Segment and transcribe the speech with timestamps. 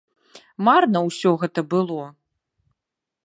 [0.67, 2.01] Марна ўсё гэта было.